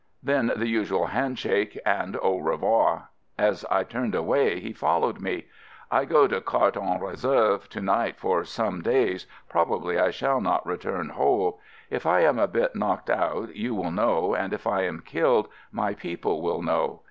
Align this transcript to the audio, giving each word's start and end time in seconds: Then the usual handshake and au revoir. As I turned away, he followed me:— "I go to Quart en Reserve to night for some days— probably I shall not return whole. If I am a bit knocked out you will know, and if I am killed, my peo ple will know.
Then 0.23 0.51
the 0.55 0.67
usual 0.67 1.05
handshake 1.05 1.77
and 1.85 2.17
au 2.23 2.39
revoir. 2.39 3.09
As 3.37 3.63
I 3.69 3.83
turned 3.83 4.15
away, 4.15 4.59
he 4.59 4.73
followed 4.73 5.21
me:— 5.21 5.45
"I 5.91 6.05
go 6.05 6.25
to 6.25 6.41
Quart 6.41 6.75
en 6.75 6.99
Reserve 6.99 7.69
to 7.69 7.81
night 7.81 8.17
for 8.19 8.43
some 8.43 8.81
days— 8.81 9.27
probably 9.47 9.99
I 9.99 10.09
shall 10.09 10.41
not 10.41 10.65
return 10.65 11.09
whole. 11.09 11.59
If 11.91 12.07
I 12.07 12.21
am 12.21 12.39
a 12.39 12.47
bit 12.47 12.75
knocked 12.75 13.11
out 13.11 13.55
you 13.55 13.75
will 13.75 13.91
know, 13.91 14.33
and 14.33 14.53
if 14.53 14.65
I 14.65 14.85
am 14.85 15.01
killed, 15.01 15.49
my 15.71 15.93
peo 15.93 16.17
ple 16.17 16.41
will 16.41 16.63
know. 16.63 16.99